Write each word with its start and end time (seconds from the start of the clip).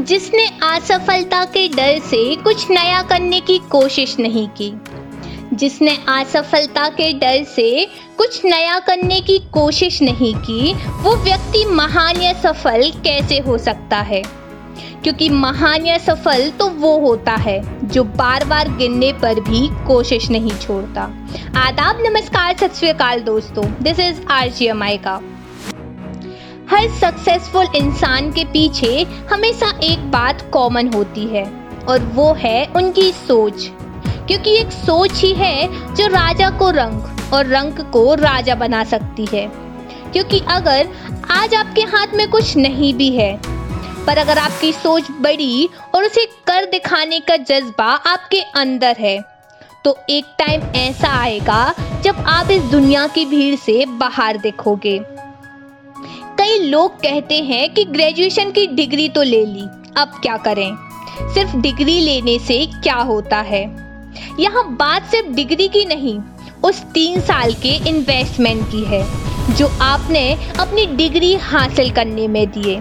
जिसने 0.00 0.46
असफलता 0.62 1.44
के 1.44 1.68
डर 1.68 1.98
से 1.98 2.36
कुछ 2.36 2.70
नया 2.70 3.02
करने 3.02 3.40
की 3.40 3.58
कोशिश 3.58 4.16
नहीं 4.18 4.48
की। 4.48 4.80
जिसने 5.56 5.98
असफलता 6.08 6.88
के 6.88 7.12
डर 7.12 7.44
से 7.44 7.88
कुछ 8.18 8.44
नया 8.44 8.78
करने 8.78 9.20
की 9.20 9.38
कोशिश 9.38 10.02
नहीं 10.02 10.34
की, 10.34 10.74
वो 10.74 11.16
व्यक्ति 11.16 11.64
महान 11.64 12.20
या 12.20 12.32
सफल 12.32 12.90
कैसे 12.90 13.38
हो 13.38 13.58
सकता 13.58 13.96
है? 13.96 14.22
क्योंकि 15.02 15.28
महान 15.28 15.86
या 15.86 15.98
सफल 15.98 16.50
तो 16.50 16.68
वो 16.68 16.98
होता 16.98 17.32
है 17.32 17.88
जो 17.88 18.04
बार 18.04 18.44
बार 18.44 18.76
गिनने 18.76 19.12
पर 19.12 19.40
भी 19.40 19.86
कोशिश 19.86 20.30
नहीं 20.30 20.50
छोड़ता। 20.50 21.02
आदाब, 21.56 21.98
नमस्कार, 22.00 22.56
सत 22.56 22.74
श्रीकाल 22.74 23.20
दोस्तों। 23.20 23.64
दिस 23.82 24.00
इज़ 24.00 24.22
आर 24.30 24.48
जी 24.48 24.68
का। 24.96 25.31
हर 26.72 26.88
सक्सेसफुल 26.90 27.66
इंसान 27.76 28.30
के 28.32 28.44
पीछे 28.44 29.02
हमेशा 29.30 29.68
एक 29.84 30.10
बात 30.10 30.40
कॉमन 30.52 30.88
होती 30.88 31.26
है, 31.26 31.44
और 31.88 32.04
वो 32.14 32.32
है 32.34 32.64
उनकी 32.76 33.10
सोच। 33.12 33.66
क्योंकि 34.26 34.54
एक 34.56 34.70
सोच 34.72 35.12
ही 35.14 35.32
है 35.34 35.94
जो 35.94 36.06
राजा 36.06 36.50
को 36.50 36.70
रंग 36.70 37.32
और 37.34 37.46
रंग 37.46 37.84
को 37.92 38.14
राजा 38.14 38.54
बना 38.54 38.82
सकती 38.84 39.26
है। 39.32 39.46
क्योंकि 40.12 40.40
अगर 40.48 40.88
आज 41.30 41.54
आपके 41.54 41.82
हाथ 41.92 42.14
में 42.14 42.28
कुछ 42.30 42.56
नहीं 42.56 42.94
भी 42.94 43.10
है, 43.10 43.36
पर 44.06 44.18
अगर 44.18 44.38
आपकी 44.38 44.72
सोच 44.72 45.10
बड़ी 45.20 45.68
और 45.94 46.04
उसे 46.04 46.26
कर 46.46 46.70
दिखाने 46.70 47.20
का 47.20 47.36
जज्बा 47.36 47.92
आपके 48.06 48.40
अंदर 48.56 48.96
है 49.00 49.18
तो 49.84 49.98
एक 50.10 50.34
टाइम 50.38 50.62
ऐसा 50.76 51.08
आएगा 51.12 51.74
जब 52.02 52.24
आप 52.28 52.50
इस 52.50 52.62
दुनिया 52.62 53.06
की 53.06 53.24
भीड़ 53.26 53.56
से 53.56 53.84
बाहर 53.88 54.36
देखोगे। 54.36 55.00
कई 56.42 56.58
लोग 56.58 56.94
कहते 56.94 57.34
हैं 57.40 57.68
कि 57.74 57.84
ग्रेजुएशन 57.84 58.50
की 58.50 58.66
डिग्री 58.66 59.08
तो 59.08 59.22
ले 59.22 59.44
ली, 59.46 59.62
अब 59.96 60.12
क्या 60.22 60.36
करें? 60.36 60.74
सिर्फ़ 61.34 61.56
डिग्री 61.56 61.98
लेने 62.00 62.38
से 62.38 62.54
क्या 62.74 62.96
होता 63.00 63.40
है? 63.40 63.60
यहाँ 64.40 64.64
बात 64.76 65.04
सिर्फ़ 65.04 65.28
डिग्री 65.28 65.68
की 65.68 65.84
नहीं, 65.84 66.18
उस 66.64 66.82
तीन 66.94 67.20
साल 67.20 67.52
के 67.56 67.74
इन्वेस्टमेंट 67.88 68.64
की 68.70 68.82
है, 68.84 69.02
जो 69.54 69.68
आपने 69.82 70.24
अपनी 70.60 70.86
डिग्री 70.96 71.34
हासिल 71.42 71.90
करने 71.90 72.26
में 72.28 72.46
दिए। 72.50 72.76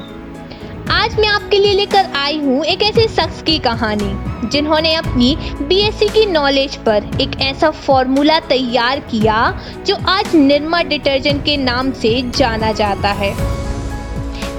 आज 0.91 1.15
मैं 1.19 1.27
आपके 1.27 1.57
लिए 1.57 1.73
लेकर 1.73 2.05
आई 2.15 2.39
हूँ 2.39 2.63
एक 2.65 2.81
ऐसे 2.83 3.07
शख्स 3.07 3.41
की 3.41 3.57
कहानी, 3.59 4.49
जिन्होंने 4.49 4.93
अपनी 4.95 5.35
बीएससी 5.61 6.07
की 6.07 6.25
नॉलेज 6.25 6.75
पर 6.77 7.03
एक 7.21 7.39
ऐसा 7.41 7.69
फॉर्मूला 7.71 8.39
तैयार 8.39 8.99
किया, 9.11 9.37
जो 9.85 9.95
आज 10.07 10.35
निर्मा 10.35 10.81
डिटर्जेंट 10.83 11.43
के 11.45 11.57
नाम 11.57 11.91
से 11.91 12.21
जाना 12.37 12.71
जाता 12.71 13.11
है। 13.11 13.33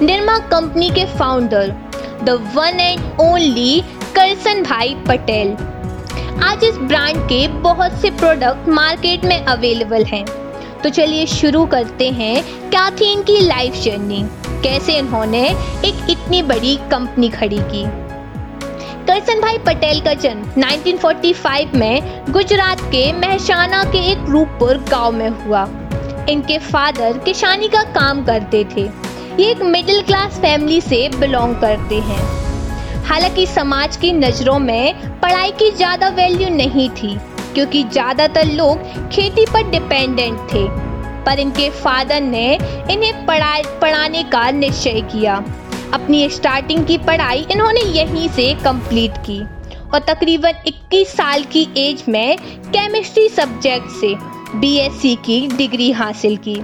निर्मा 0.01 0.37
कंपनी 0.49 0.89
के 0.89 1.05
founder 1.17 1.75
the 2.23 2.39
one 2.55 2.79
and 2.79 3.21
only 3.21 3.81
Karsan 4.15 4.63
bhai 4.63 4.95
Patel. 5.07 5.55
आज 6.43 6.63
इस 6.63 6.77
ब्रांड 6.77 7.23
के 7.23 7.47
बहुत 7.61 8.01
से 8.01 8.11
प्रोडक्ट 8.11 8.67
मार्केट 8.69 9.25
में 9.25 9.39
अवेलेबल 9.39 10.03
हैं। 10.05 10.25
तो 10.83 10.89
चलिए 10.89 11.25
शुरू 11.25 11.65
करते 11.65 12.09
हैं 12.11 12.43
क्या 12.69 12.89
थी 12.89 13.11
इनकी 13.11 13.39
लाइफ 13.39 13.73
जर्नी 13.73 14.23
कैसे 14.63 14.97
इन्होंने 14.97 15.43
एक 15.85 16.09
इतनी 16.09 16.41
बड़ी 16.43 16.75
कंपनी 16.91 17.29
खड़ी 17.29 17.59
की? 17.65 17.83
करसन 19.07 19.41
भाई 19.41 19.57
पटेल 19.57 20.01
का 20.01 20.13
जन्म 20.13 20.61
1945 20.61 21.73
में 21.75 22.23
गुजरात 22.31 22.81
के 22.91 23.11
महसाना 23.13 23.83
के 23.83 24.05
एक 24.11 24.29
रूपपुर 24.29 24.77
गाँव 24.89 25.11
में 25.11 25.29
हुआ। 25.29 25.63
इनके 26.29 26.57
फादर 26.57 27.17
किसानी 27.17 27.67
का 27.67 27.83
काम 27.93 28.23
करते 28.25 28.63
थे। 28.75 28.81
ये 29.39 29.49
एक 29.51 29.61
मिडिल 29.63 30.01
क्लास 30.01 30.39
फैमिली 30.39 30.79
से 30.81 31.07
बिलोंग 31.19 31.55
करते 31.55 31.99
हैं। 32.01 32.21
हालाँकि 33.03 33.45
समाज 33.47 33.97
की 33.97 34.11
नज़रों 34.13 34.59
में 34.59 35.19
पढ़ाई 35.19 35.51
की 35.51 35.71
ज़्यादा 35.71 36.09
वैल्यू 36.09 36.49
नहीं 36.49 36.89
थी। 36.89 37.17
क्योंकि 37.53 37.83
ज़्यादातर 37.83 38.51
लोग 38.53 39.09
खेती 39.09 39.45
पर 39.45 39.69
डिपेंडेंट 39.71 40.39
थे, 40.53 40.67
पर 41.25 41.39
इनके 41.39 41.69
फादर 41.71 42.21
ने 42.21 42.47
इन्हें 42.91 43.25
पढ़ा 43.25 43.55
पढ़ाने 43.81 44.23
का 44.23 44.49
निश्चय 44.51 45.01
किया। 45.11 45.35
अपनी 45.93 46.29
स्टार्टिंग 46.29 46.85
की 46.85 46.97
पढ़ाई 46.99 47.45
इन्होंने 47.51 47.81
यहीं 47.91 48.27
से 48.29 48.53
कंप्लीट 48.63 49.17
की 49.25 49.39
और 49.93 49.99
तकरीबन 49.99 50.63
21 50.67 51.15
साल 51.15 51.43
की 51.53 51.67
एज 51.77 52.03
में 52.09 52.37
केमिस्ट्री 52.67 53.27
सब्जेक्ट 53.29 53.89
से 53.91 54.15
बीएससी 54.55 55.15
की 55.25 55.47
डिग्री 55.47 55.91
हासिल 55.91 56.37
की। 56.37 56.55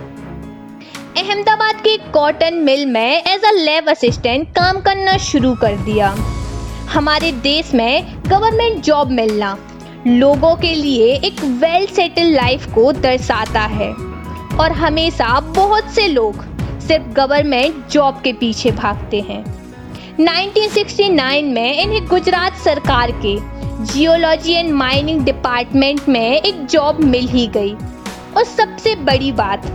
अहमदाबाद 1.20 1.76
के 1.76 1.96
कॉटन 2.12 2.54
मिल 2.64 2.86
में 2.86 3.24
एज 3.24 3.46
अ 3.46 3.52
लैब 3.54 3.90
असिस्टेंट 3.90 4.50
काम 4.56 4.80
करना 4.82 5.18
शुरू 5.24 5.54
कर 5.56 5.76
दिया। 5.86 6.16
हमारे 6.90 7.32
देश 7.42 7.74
में 7.74 8.22
गवर्नमेंट 8.28 8.84
जॉब 8.84 9.12
मिलना 9.12 9.58
लोगों 10.08 10.56
के 10.56 10.76
लिए 10.76 11.16
एक 11.16 11.42
वेल 11.42 11.86
सेटल 11.86 12.24
लाइफ 12.24 12.74
को 12.74 12.92
दर्शाता 12.92 13.62
है। 13.62 13.92
और 14.60 14.72
हमेशा 14.72 15.40
बहुत 15.40 15.84
से 15.84 16.08
लोग 16.08 16.46
सिर्फ़ 16.80 17.06
गवर्नमेंट 17.06 17.88
जॉब 17.88 18.22
के 18.24 18.34
पीछे 18.34 18.72
भागते 18.72 19.22
हैं। 19.22 19.44
1969 20.20 21.46
में 21.46 21.82
इन्हें 21.82 22.08
गुजरात 22.08 22.56
सरकार 22.56 23.12
के 23.12 23.38
जियोलॉजी 23.86 24.54
एंड 24.54 24.74
माइनिंग 24.74 25.22
डिपार्टमेंट 25.22 26.02
में 26.10 26.42
एक 26.42 26.66
जॉब 26.66 27.00
मिल 27.00 27.28
ही 27.28 27.48
गई। 27.48 27.74
और 28.38 28.44
सबसे 28.44 28.96
बड़ी 28.96 29.32
बात, 29.32 29.66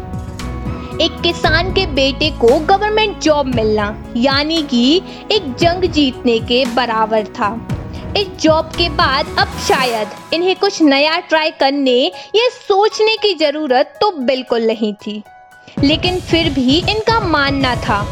एक 1.00 1.20
किसान 1.20 1.72
के 1.72 1.86
बेटे 1.86 2.30
को 2.30 2.58
गवर्नमेंट 2.58 3.18
जॉब 3.18 3.46
मिलना, 3.46 4.04
यानी 4.16 4.62
कि 4.62 5.02
एक 5.32 5.54
जंग 5.54 5.84
जीतने 5.84 6.38
के 6.38 6.64
बराबर 6.74 7.24
था। 7.24 7.68
इस 8.16 8.26
जॉब 8.41 8.66
के 8.69 8.88
बाद 8.88 9.26
अब 9.38 9.56
शायद 9.58 10.08
इन्हें 10.34 10.54
कुछ 10.56 10.80
नया 10.82 11.19
ट्राई 11.20 11.50
करने 11.50 11.97
या 12.36 12.48
सोचने 12.50 13.16
की 13.22 13.34
ज़रूरत 13.34 13.94
तो 14.00 14.10
बिल्कुल 14.19 14.66
नहीं 14.66 14.92
थी। 14.97 15.22
लेकिन 15.84 16.20
फिर 16.20 16.50
भी 16.50 16.76
इनका 16.80 17.19
मानना 17.20 17.74
था 17.76 18.04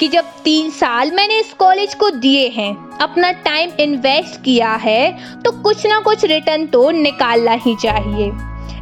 कि 0.00 0.08
जब 0.08 0.32
तीन 0.44 0.70
साल 0.70 1.10
मैंने 1.10 1.38
इस 1.40 1.52
कॉलेज 1.52 1.94
को 1.94 2.10
दिए 2.10 2.48
हैं, 2.48 2.74
अपना 3.00 3.30
टाइम 3.44 3.70
इन्वेस्ट 3.80 4.42
किया 4.44 4.72
है 4.76 5.40
तो 5.42 5.52
कुछ 5.62 5.86
ना 5.86 6.00
कुछ 6.00 6.24
रिटर्न 6.24 6.66
तो 6.66 6.90
निकालना 6.90 7.52
ही 7.64 7.76
चाहिए। 7.82 8.30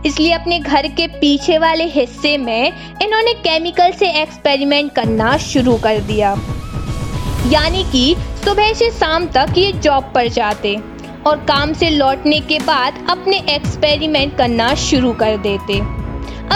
इसलिए 0.06 0.32
अपने 0.32 0.58
घर 0.58 0.88
के 0.90 1.06
पीछे 1.10 1.58
वाले 1.58 1.84
हिस्से 1.90 2.36
में 2.38 2.72
इन्होंने 3.02 3.34
केमिकल 3.34 3.92
से 3.92 4.10
एक्सपेरिमेंट 4.22 4.92
करना 4.94 5.36
शुरू 5.42 5.76
कर 5.76 6.00
दिया। 6.02 6.34
यानी 7.46 7.82
कि 7.84 8.14
सुबह 8.44 8.72
से 8.72 8.90
शाम 8.90 9.26
तक 9.26 9.58
ये 9.58 9.72
जॉब 9.74 10.10
पर 10.14 10.28
जाते 10.30 10.74
और 11.26 11.36
काम 11.48 11.72
से 11.72 11.88
लौटने 11.90 12.38
के 12.40 12.58
बाद 12.58 13.06
अपने 13.10 13.38
एक्सपेरिमेंट 13.50 14.36
करना 14.36 14.74
शुरू 14.74 15.12
कर 15.12 15.36
देते। 15.38 15.78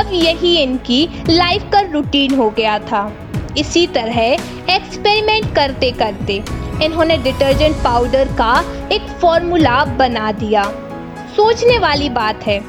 अब 0.01 0.11
यही 0.13 0.57
इनकी 0.57 1.09
लाइफ 1.29 1.69
का 1.73 1.81
रूटीन 1.93 2.35
हो 2.35 2.49
गया 2.51 2.79
था। 2.81 3.11
इसी 3.59 3.87
तरह 3.87 4.21
एक्सपेरिमेंट 4.21 5.55
करते 5.55 5.91
करते 5.93 6.43
इन्होंने 6.85 7.17
डिटर्जेंट 7.19 7.77
पाउडर 7.77 8.33
का 8.39 8.55
एक 8.93 9.09
फॉर्मूला 9.21 9.85
बना 9.99 10.33
दिया। 10.33 10.65
सोचने 11.37 11.79
वाली 11.79 12.09
बात 12.11 12.47
है, 12.47 12.61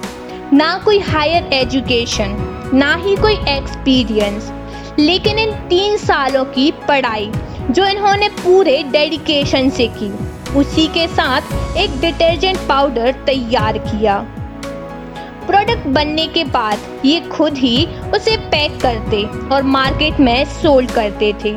ना 0.53 0.77
कोई 0.85 0.99
हायर 0.99 1.53
एजुकेशन 1.53 2.35
ना 2.73 2.93
ही 2.95 3.15
कोई 3.15 3.35
एक्सपीरियंस 3.49 4.51
लेकिन 4.99 5.39
इन 5.39 5.51
तीन 5.69 5.97
सालों 5.97 6.45
की 6.45 6.71
पढ़ाई 6.87 7.31
जो 7.71 7.85
इन्होंने 7.85 8.29
पूरे 8.29 8.83
डेडिकेशन 8.83 9.69
से 9.69 9.87
की। 9.87 10.11
उसी 10.59 10.87
के 10.87 11.07
साथ 11.07 11.77
एक 11.77 11.99
डिटर्जेंट 12.01 12.57
पाउडर 12.57 13.11
तैयार 13.11 13.77
किया। 13.77 14.17
प्रोडक्ट 15.47 15.87
बनने 15.87 16.27
के 16.27 16.43
बाद 16.43 16.79
ये 17.05 17.19
खुद 17.21 17.57
ही 17.57 17.85
उसे 18.15 18.37
पैक 18.37 18.79
करते 18.81 19.23
और 19.55 19.63
मार्केट 19.63 20.19
में 20.19 20.45
सोल्ड 20.45 20.91
करते 20.91 21.33
थे। 21.33 21.53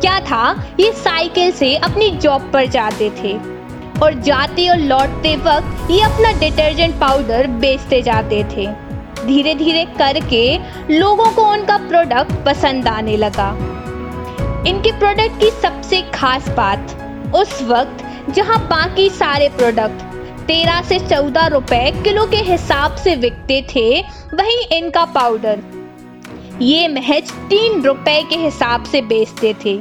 क्या 0.00 0.20
था? 0.20 0.66
ये 0.80 0.92
साइकिल 0.92 1.50
से 1.52 1.76
अपनी 1.76 2.10
जॉब 2.10 2.50
पर 2.52 2.66
जाते 2.66 3.10
थे। 3.10 3.32
और 4.02 4.14
जाते 4.14 4.68
और 4.68 4.78
लौटते 4.78 5.36
वक्त 5.36 5.90
ये 5.90 6.00
अपना 6.00 6.32
डिटर्जेंट 6.32 6.94
पाउडर 6.94 7.46
बेचते 7.46 8.02
जाते 8.02 8.44
थे। 8.44 8.66
धीरे 9.26 9.54
धीरे 9.54 9.84
करके 9.84 10.58
लोगों 10.90 11.30
को 11.32 11.42
उनका 11.42 11.76
प्रोडक्ट 11.76 12.32
पसंद 12.46 12.88
आने 12.88 13.16
लगा। 13.16 13.71
इनके 14.66 14.90
प्रोडक्ट 14.98 15.40
की 15.40 15.50
सबसे 15.52 16.00
खास 16.14 16.48
बात, 16.48 16.92
उस 17.34 17.62
वक्त 17.62 18.04
जहाँ 18.34 18.58
बाकी 18.68 19.08
सारे 19.10 19.48
प्रोडक्ट 19.48 20.02
तेरह 20.46 20.80
से 20.82 20.98
चौदह 21.00 21.46
रुपए 21.46 21.90
किलो 22.04 22.26
के 22.26 22.36
हिसाब 22.44 22.96
से 22.96 23.14
बिकते 23.16 23.60
थे, 23.70 24.00
वहीं 24.34 24.66
इनका 24.78 25.04
पाउडर 25.14 25.62
ये 26.62 26.86
महज 26.88 27.32
तीन 27.48 27.82
रुपए 27.82 28.20
के 28.22 28.36
हिसाब 28.36 28.84
से 28.84 29.00
बेचते 29.02 29.54
थे। 29.64 29.76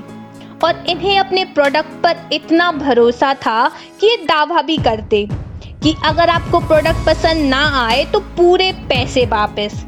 और 0.64 0.84
इन्हें 0.90 1.18
अपने 1.20 1.46
प्रोडक्ट 1.46 2.02
पर 2.04 2.30
इतना 2.34 2.72
भरोसा 2.72 3.34
था 3.46 3.68
कि 4.00 4.08
ये 4.08 4.16
दावा 4.26 4.62
भी 4.62 4.78
करते 4.80 5.28
कि 5.84 5.96
अगर 6.06 6.30
आपको 6.30 6.60
प्रोडक्ट 6.60 7.06
पसंद 7.06 7.50
ना 7.50 7.64
आए 7.78 8.04
तो 8.06 8.20
पूरे 8.38 8.72
पैसे 8.90 9.26
वापस। 9.28 9.86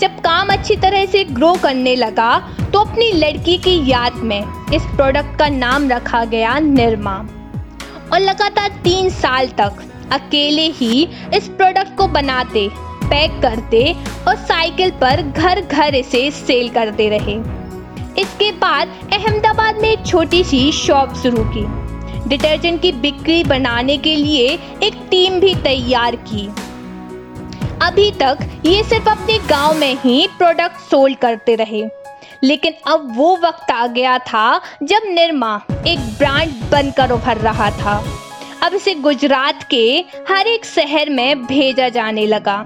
जब 0.00 0.20
काम 0.20 0.48
अच्छी 0.48 0.76
तरह 0.76 1.04
से 1.06 1.24
ग्रो 1.26 1.52
करने 1.62 1.94
लगा 1.96 2.32
तो 2.78 2.82
अपनी 2.82 3.10
लड़की 3.12 3.56
की 3.58 3.72
याद 3.90 4.16
में 4.22 4.72
इस 4.74 4.82
प्रोडक्ट 4.86 5.38
का 5.38 5.48
नाम 5.48 5.88
रखा 5.90 6.24
गया 6.24 6.58
निर्मा। 6.58 7.14
और 8.12 8.20
लगातार 8.20 8.68
तीन 8.84 9.08
साल 9.10 9.48
तक 9.48 9.82
अकेले 10.12 10.66
ही 10.70 11.02
इस 11.34 11.48
प्रोडक्ट 11.48 11.96
को 11.96 12.06
बनाते 12.08 12.68
पैक 13.04 13.40
करते 13.42 13.82
और 14.28 14.36
साइकिल 14.36 14.90
पर 14.90 15.22
घर 15.22 15.60
घर 15.60 15.94
इसे 15.94 16.30
सेल 16.30 16.68
करते 16.68 17.08
रहे। 17.08 17.34
इसके 18.22 18.52
बाद 18.52 18.94
अहमदाबाद 19.12 19.82
में 19.82 19.88
एक 19.88 20.06
छोटी 20.06 20.44
सी 20.44 20.72
शॉप 20.72 21.14
शुरू 21.14 21.44
की। 21.48 21.66
डिटर्जेंट 22.28 22.82
की 22.82 22.92
बिक्री 22.92 23.42
बनाने 23.44 23.96
के 23.98 24.16
लिए 24.16 24.58
एक 24.82 25.06
टीम 25.10 25.40
भी 25.40 25.54
तैयार 25.54 26.16
की। 26.16 26.48
अभी 27.82 28.10
तक 28.10 28.50
ये 28.66 28.82
सिर्फ़ 28.84 29.08
अपने 29.08 29.38
गाँव 29.38 29.74
में 29.74 29.94
ही 29.94 30.26
प्रोडक्ट 30.38 30.90
सोल्ड 30.90 31.18
करते 31.18 31.54
रहे। 31.54 31.86
लेकिन 32.44 32.74
अब 32.86 33.12
वो 33.16 33.36
वक्त 33.44 33.70
आ 33.70 33.86
गया 33.86 34.18
था 34.18 34.60
जब 34.82 35.08
निरमा 35.08 35.54
एक 35.86 35.98
ब्रांड 36.18 36.52
बनकर 36.72 37.10
उभर 37.10 37.36
रहा 37.38 37.70
था। 37.70 38.02
अब 38.62 38.74
इसे 38.74 38.94
गुजरात 38.94 39.62
के 39.70 40.04
हर 40.28 40.46
एक 40.46 40.64
शहर 40.64 41.10
में 41.10 41.46
भेजा 41.46 41.88
जाने 41.88 42.26
लगा। 42.26 42.56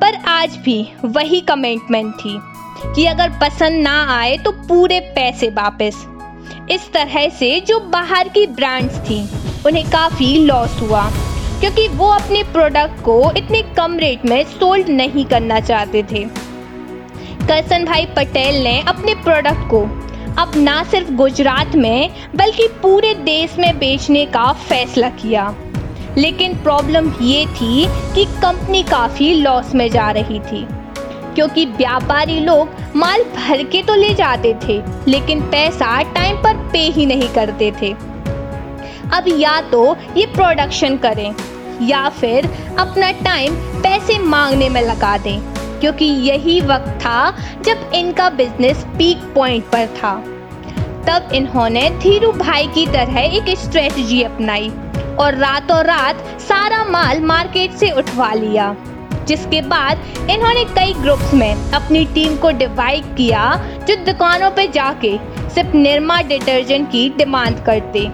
पर 0.00 0.14
आज 0.28 0.56
भी 0.56 0.82
वही 1.04 1.40
कमिटमेंट 1.40 2.14
थी 2.14 2.38
कि 2.94 3.04
अगर 3.06 3.30
पसंद 3.40 3.82
ना 3.82 4.02
आए 4.16 4.36
तो 4.36 4.52
पूरे 4.52 5.00
पैसे 5.14 5.48
वापस। 5.50 6.06
इस 6.70 6.92
तरह 6.92 7.28
से 7.28 7.58
जो 7.60 7.78
बाहर 7.90 8.28
की 8.28 8.46
ब्रांड्स 8.46 8.98
थी, 9.00 9.20
उन्हें 9.66 9.90
काफ़ी 9.90 10.36
लॉस 10.38 10.80
हुआ, 10.80 11.02
क्योंकि 11.60 11.86
वो 11.88 12.06
अपने 12.08 12.42
प्रोडक्ट 12.42 13.02
को 13.02 13.32
इतने 13.36 13.62
कम 13.76 13.98
रेट 13.98 14.24
में 14.24 14.44
सोल्ड 14.50 14.88
नहीं 14.88 15.24
करना 15.24 15.60
चाहते 15.60 16.02
थे। 16.02 16.24
करसन 17.50 17.84
भाई 17.84 18.04
पटेल 18.06 18.62
ने 18.62 18.80
अपने 18.80 19.14
प्रोडक्ट 19.14 19.70
को 19.70 19.80
अब 20.38 20.52
ना 20.56 20.82
सिर्फ़ 20.84 21.10
गुजरात 21.12 21.74
में, 21.76 22.10
बल्कि 22.36 22.66
पूरे 22.82 23.14
देश 23.14 23.56
में 23.58 23.78
बेचने 23.78 24.24
का 24.26 24.52
फैसला 24.52 25.08
किया। 25.08 25.54
लेकिन 26.18 26.54
प्रॉब्लम 26.54 27.12
ये 27.22 27.46
थी 27.46 27.86
कि 28.14 28.24
कंपनी 28.24 28.82
काफ़ी 28.82 29.34
लॉस 29.34 29.74
में 29.74 29.90
जा 29.90 30.10
रही 30.10 30.38
थी। 30.40 30.66
क्योंकि 31.34 31.64
व्यापारी 31.64 32.38
लोग 32.40 32.68
माल 32.96 33.24
भर 33.36 33.64
के 33.64 33.82
तो 33.82 33.94
ले 33.94 34.14
जाते 34.14 34.54
थे, 34.68 34.80
लेकिन 35.08 35.42
पैसा 35.42 36.02
टाइम 36.02 36.36
पर 36.36 36.68
पे 36.72 36.86
ही 36.88 37.06
नहीं 37.06 37.28
करते 37.28 37.72
थे। 37.82 37.92
अब 39.12 39.24
या 39.36 39.60
तो 39.60 39.96
ये 40.16 40.26
प्रोडक्शन 40.26 40.96
करें, 40.96 41.34
या 41.82 42.08
फिर 42.08 42.50
अपना 42.78 43.10
टाइम 43.10 43.54
पैसे 43.82 44.18
मांगने 44.18 44.68
में 44.68 44.82
लगा 44.82 45.18
दें। 45.18 45.59
क्योंकि 45.80 46.04
यही 46.04 46.60
वक्त 46.60 46.90
था 47.00 47.30
जब 47.64 47.90
इनका 47.94 48.28
बिज़नेस 48.30 48.84
पीक 48.98 49.32
पॉइंट 49.34 49.64
पर 49.64 49.86
था। 49.96 50.14
तब 51.08 51.32
इन्होंने 51.34 51.88
धीरू 52.02 52.32
भाई 52.32 52.66
की 52.66 52.86
तरह 52.86 53.18
एक 53.18 53.48
स्ट्रेटजी 53.58 54.22
अपनाई 54.22 54.70
और 55.20 55.34
रातों 55.34 55.82
रात 55.84 56.24
सारा 56.40 56.84
माल 56.84 57.20
मार्केट 57.20 57.72
से 57.72 57.90
उठवा 57.90 58.32
लिया, 58.34 58.74
जिसके 59.28 59.60
बाद 59.62 60.28
इन्होंने 60.30 60.64
कई 60.74 60.94
ग्रुप्स 60.94 61.34
में 61.34 61.72
अपनी 61.72 62.04
टीम 62.04 62.36
को 62.36 62.50
डिवाइड 62.50 63.14
किया 63.16 63.54
जो 63.88 63.96
दुकानों 64.04 64.50
पर 64.50 64.70
जाके 64.70 65.16
सिर्फ़ 65.54 65.76
निर्मा 65.76 66.20
डिटर्जेंट 66.22 66.88
की 66.88 67.08
डिमांड 67.18 67.64
करते। 67.64 68.08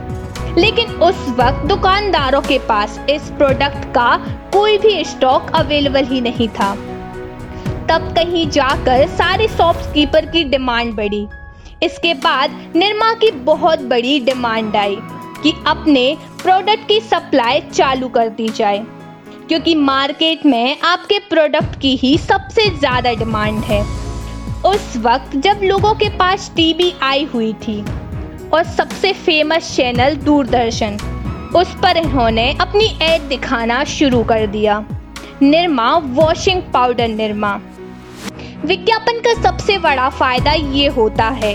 लेकिन 0.60 0.90
उस 1.02 1.28
वक्त 1.38 1.66
दुकानदारों 1.66 2.40
के 2.40 2.58
पास 2.58 3.00
इस 3.10 3.30
प्रोडक्ट 3.30 3.84
का 3.94 4.16
कोई 4.52 4.78
भी 4.78 5.02
स्टॉक 5.04 5.50
अवेलेबल 5.54 6.04
ही 6.04 6.20
नहीं 6.20 6.48
था। 6.50 6.76
तब 7.88 8.12
कहीं 8.14 8.48
जाकर 8.50 9.06
सारे 9.08 9.46
शॉपकीपर 9.48 10.26
की 10.26 10.42
डिमांड 10.46 10.94
बढ़ी। 10.94 11.26
इसके 11.82 12.12
बाद 12.16 12.50
निर्मा 12.76 13.12
की 13.14 13.30
बहुत 13.44 13.80
बड़ी 13.84 14.18
डिमांड 14.20 14.76
आई 14.76 14.96
कि 15.42 15.52
अपने 15.66 16.16
प्रोडक्ट 16.42 16.86
की 16.88 17.00
सप्लाई 17.02 17.60
चालू 17.62 18.08
कर 18.08 18.28
दी 18.30 18.48
जाए, 18.50 18.84
क्योंकि 19.48 19.74
मार्केट 19.74 20.46
में 20.46 20.80
आपके 20.82 21.18
प्रोडक्ट 21.28 21.78
की 21.80 21.94
ही 21.96 22.16
सबसे 22.18 22.68
ज़्यादा 22.70 23.12
डिमांड 23.14 23.62
है। 23.64 23.80
उस 24.66 24.96
वक्त 24.96 25.36
जब 25.38 25.60
लोगों 25.62 25.94
के 25.94 26.08
पास 26.18 26.50
टीवी 26.56 26.92
आई 27.02 27.24
हुई 27.34 27.52
थी 27.62 27.80
और 28.50 28.64
सबसे 28.66 29.12
फ़ेमस 29.14 29.74
चैनल 29.76 30.16
दूरदर्शन, 30.24 30.98
उस 31.56 31.76
पर 31.82 31.96
इन्होंने 31.96 32.50
अपनी 32.60 32.86
एड 33.04 33.28
दिखाना 33.28 33.82
शुरू 33.86 34.22
कर 34.24 34.46
दिया। 34.48 34.84
Nirma 35.42 35.96
washing 35.96 36.62
powder 36.72 37.08
Nirma. 37.08 37.58
विज्ञापन 38.64 39.20
का 39.20 39.32
सबसे 39.42 39.76
बड़ा 39.78 40.08
फ़ायदा 40.08 40.52
ये 40.52 40.86
होता 40.88 41.28
है 41.34 41.54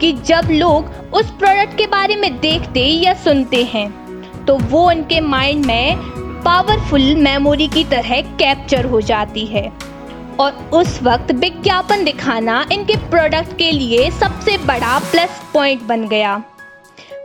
कि 0.00 0.12
जब 0.26 0.48
लोग 0.50 1.14
उस 1.14 1.30
प्रोडक्ट 1.30 1.76
के 1.78 1.86
बारे 1.86 2.16
में 2.16 2.38
देखते 2.40 2.80
या 2.80 3.14
सुनते 3.14 3.62
हैं 3.64 4.44
तो 4.46 4.56
वो 4.60 4.86
उनके 4.90 5.20
माइंड 5.20 5.64
में 5.66 5.96
पावरफुल 6.44 7.14
मेमोरी 7.16 7.68
की 7.68 7.84
तरह 7.84 8.20
कैप्चर 8.38 8.84
हो 8.84 9.00
जाती 9.00 9.46
है। 9.46 9.70
और 10.40 10.52
उस 10.72 10.98
वक्त 11.02 11.32
विज्ञापन 11.32 12.04
दिखाना 12.04 12.64
इनके 12.72 12.96
प्रोडक्ट 13.10 13.56
के 13.58 13.70
लिए 13.70 14.10
सबसे 14.10 14.56
बड़ा 14.58 14.98
प्लस 15.00 15.40
पॉइंट 15.54 15.82
बन 15.82 16.06
गया। 16.08 16.36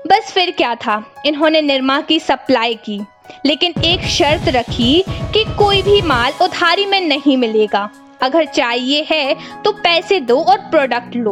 बस 0.07 0.31
फिर 0.31 0.51
क्या 0.51 0.73
था? 0.75 1.03
इन्होंने 1.25 1.61
निर्मा 1.61 1.99
की 2.01 2.19
सप्लाई 2.19 2.75
की, 2.85 2.99
लेकिन 3.45 3.73
एक 3.83 4.05
शर्त 4.09 4.47
रखी 4.47 5.03
कि 5.33 5.43
कोई 5.57 5.81
भी 5.81 6.01
माल 6.01 6.33
उधारी 6.41 6.85
में 6.85 7.01
नहीं 7.01 7.37
मिलेगा। 7.37 7.89
अगर 8.21 8.45
चाहिए 8.45 9.05
है 9.11 9.35
तो 9.63 9.71
पैसे 9.73 10.19
दो 10.19 10.39
और 10.41 10.57
प्रोडक्ट 10.71 11.15
लो। 11.15 11.31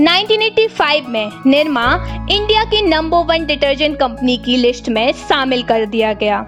1985 0.00 1.06
में 1.08 1.30
निरमा 1.46 1.84
इंडिया 2.30 2.64
की 2.64 2.82
नंबर 2.82 3.24
वन 3.26 3.46
डिटर्जेंट 3.46 3.98
कंपनी 3.98 4.36
की 4.36 4.56
लिस्ट 4.56 4.88
में 4.88 5.12
शामिल 5.12 5.62
कर 5.62 5.86
दिया 5.86 6.12
गया। 6.12 6.40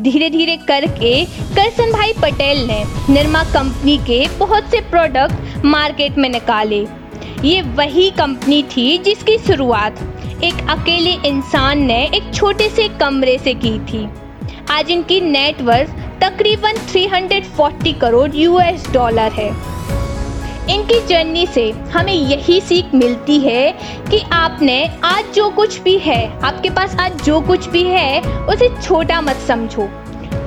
धीरे 0.00 0.30
धीरे 0.30 0.56
करके 0.68 1.24
करसन 1.54 1.92
भाई 1.92 2.12
पटेल 2.12 2.66
ने 2.66 2.82
निर्मा 3.10 3.42
कंपनी 3.44 3.96
के 3.98 4.26
बहुत 4.38 4.70
से 4.70 4.80
प्रोडक्ट 4.80 5.64
मार्केट 5.64 6.18
में 6.18 6.28
निकाले। 6.28 6.86
ये 7.44 7.60
वही 7.62 8.10
कंपनी 8.10 8.62
थी 8.66 8.96
जिसकी 8.98 9.38
शुरुआत 9.38 10.00
एक 10.44 10.66
अकेले 10.70 11.12
इंसान 11.28 11.82
ने 11.82 12.02
एक 12.06 12.32
छोटे 12.34 12.68
से 12.68 12.88
कमरे 13.00 13.38
से 13.38 13.54
की 13.54 13.78
थी। 13.82 14.08
आज 14.70 14.90
इनकी 14.90 15.20
नेटवर्थ 15.20 16.07
तकरीबन 16.20 16.72
340 16.92 17.92
करोड़ 17.92 18.30
यूएस 18.34 18.90
डॉलर 18.92 19.32
है। 19.32 19.48
इनकी 20.74 21.06
जर्नी 21.06 21.46
से 21.46 21.70
हमें 21.70 22.12
यही 22.12 22.60
सीख 22.60 22.84
मिलती 22.94 23.38
है 23.38 23.72
कि 24.10 24.20
आपने 24.32 24.90
आज 25.04 25.24
जो 25.34 25.50
कुछ 25.50 25.80
भी 25.80 25.98
है, 25.98 26.40
आपके 26.42 26.70
पास 26.70 26.96
आज 27.00 27.22
जो 27.22 27.40
कुछ 27.40 27.68
भी 27.68 27.82
है, 27.82 28.20
उसे 28.20 28.82
छोटा 28.82 29.20
मत 29.20 29.36
समझो। 29.36 29.88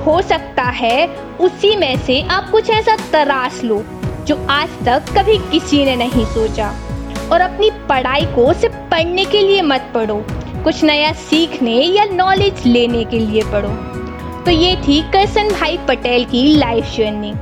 हो 0.06 0.22
सकता 0.22 0.62
है 0.62 1.06
उसी 1.40 1.76
में 1.76 1.96
से 1.98 2.22
आप 2.22 2.50
कुछ 2.50 2.70
ऐसा 2.70 2.96
तराश 3.12 3.60
लो 3.64 3.84
जो 4.26 4.46
आज 4.50 4.68
तक 4.84 5.04
कभी 5.18 5.38
किसी 5.38 5.84
ने 5.84 5.96
नहीं 5.96 6.24
सोचा। 6.24 6.74
और 7.32 7.40
अपनी 7.40 7.70
पढ़ाई 7.70 8.24
को 8.24 8.52
सिर्फ़ 8.52 8.76
पढ़ने 8.76 9.24
के 9.24 9.40
लिए 9.40 9.62
मत 9.62 9.90
पढ़ो। 9.94 10.24
कुछ 10.64 10.84
नया 10.84 11.12
सीखने 11.12 11.74
या 11.74 12.04
नॉलेज 12.04 12.66
लेने 12.66 13.04
के 13.04 13.18
लिए 13.18 13.42
पढ़ो। 13.42 13.91
तो 14.44 14.50
ये 14.50 14.76
थी 14.76 15.00
करसन 15.02 15.48
भाई 15.50 15.78
पटेल 15.88 16.24
की 16.24 16.56
लाइफ 16.56 16.84
जर्नी 16.96 17.32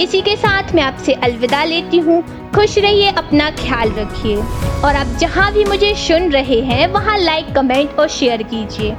इसी 0.00 0.20
के 0.20 0.36
साथ 0.36 0.74
मैं 0.74 0.82
आपसे 0.82 1.12
अलविदा 1.12 1.64
लेती 1.64 1.98
हूँ। 1.98 2.22
खुश 2.50 2.78
रहिए, 2.78 3.10
अपना 3.10 3.50
ख्याल 3.50 3.92
रखिए। 3.92 4.36
और 4.84 4.96
आप 4.96 5.06
जहाँ 5.20 5.52
भी 5.52 5.64
मुझे 5.64 5.94
सुन 5.96 6.30
रहे 6.30 6.60
हैं, 6.60 6.86
वहाँ 6.88 7.18
लाइक 7.18 7.54
कमेंट 7.54 7.98
और 7.98 8.08
शेयर 8.08 8.42
कीजिए। 8.42 8.90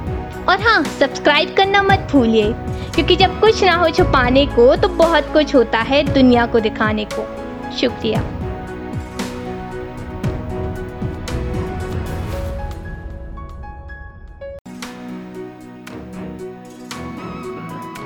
और 0.48 0.60
हाँ 0.60 0.82
सब्सक्राइब 1.00 1.54
करना 1.56 1.82
मत 1.82 2.08
भूलिए, 2.12 2.52
क्योंकि 2.94 3.16
जब 3.16 3.40
कुछ 3.40 3.62
ना 3.64 3.74
हो 3.74 3.90
छुपाने 3.90 4.46
को 4.46 4.74
तो 4.76 4.88
बहुत 4.88 5.32
कुछ 5.32 5.54
होता 5.54 5.78
है 5.80 6.02
दुनिया 6.12 6.46
को 6.46 6.60
दिखाने 6.60 7.04
को। 7.12 7.26
शुक्रिया। 7.76 8.22